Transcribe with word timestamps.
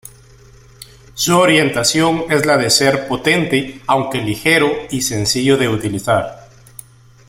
Su 1.13 1.37
orientación 1.37 2.23
es 2.31 2.43
la 2.47 2.57
de 2.57 2.71
ser 2.71 3.07
potente 3.07 3.81
aunque 3.85 4.17
ligero 4.17 4.71
y 4.89 5.03
sencillo 5.03 5.57
de 5.59 5.69
utilizar. 5.69 6.47